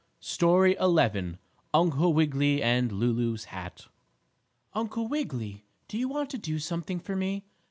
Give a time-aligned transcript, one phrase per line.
[0.23, 1.37] STORY XI
[1.75, 3.85] UNCLE WIGGILY AND LULU'S HAT
[4.73, 7.43] "Uncle Wiggily, do you want to do something for me?"